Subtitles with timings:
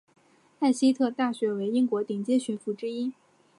[0.57, 3.13] 艾希特大学为英国顶尖学府之一。